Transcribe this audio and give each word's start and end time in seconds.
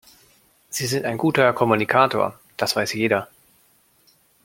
Sie 0.71 0.87
sind 0.87 1.05
ein 1.05 1.19
guter 1.19 1.53
Kommunikator. 1.53 2.39
Das 2.57 2.75
weiß 2.75 2.91
jeder. 2.93 3.27